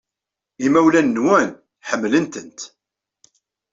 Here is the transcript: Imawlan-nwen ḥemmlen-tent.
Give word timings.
Imawlan-nwen 0.65 1.49
ḥemmlen-tent. 1.87 2.59